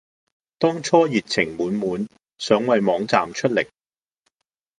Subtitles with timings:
[0.57, 2.07] 當初熱情滿滿
[2.39, 3.67] 想為網站出力